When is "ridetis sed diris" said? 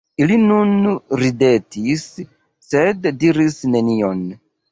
1.23-3.61